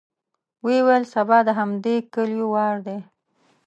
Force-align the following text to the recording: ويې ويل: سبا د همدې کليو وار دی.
ويې 0.63 0.79
ويل: 0.87 1.03
سبا 1.13 1.37
د 1.47 1.49
همدې 1.59 1.95
کليو 2.13 2.45
وار 2.53 2.75
دی. 2.87 2.99